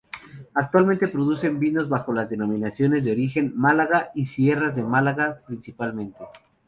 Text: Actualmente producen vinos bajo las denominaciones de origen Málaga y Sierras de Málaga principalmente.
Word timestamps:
Actualmente 0.55 1.07
producen 1.09 1.59
vinos 1.59 1.87
bajo 1.87 2.11
las 2.11 2.31
denominaciones 2.31 3.03
de 3.03 3.11
origen 3.11 3.53
Málaga 3.55 4.09
y 4.15 4.25
Sierras 4.25 4.75
de 4.75 4.81
Málaga 4.81 5.43
principalmente. 5.45 6.17